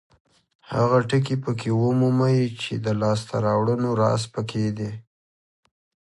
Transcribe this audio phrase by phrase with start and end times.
[0.71, 4.91] هغه ټکي پکې ومومئ چې د لاسته راوړنو راز پکې دی.